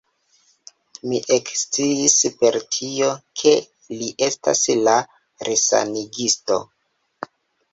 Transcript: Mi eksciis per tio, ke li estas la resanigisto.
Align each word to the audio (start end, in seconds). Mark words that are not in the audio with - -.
Mi 1.09 1.19
eksciis 1.35 2.15
per 2.39 2.57
tio, 2.77 3.09
ke 3.41 3.53
li 3.99 4.09
estas 4.29 4.65
la 4.89 4.97
resanigisto. 5.51 6.59